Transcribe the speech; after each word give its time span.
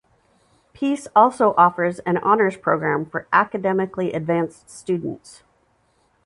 Peace 0.73 1.07
also 1.15 1.53
offers 1.59 1.99
an 2.07 2.17
honors 2.17 2.57
program 2.57 3.05
for 3.05 3.27
academically-advanced 3.31 4.67
students. 4.67 5.43